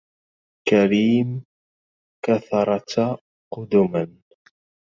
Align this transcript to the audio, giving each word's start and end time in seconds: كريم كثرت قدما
كريم 0.69 1.43
كثرت 2.25 3.19
قدما 3.53 4.17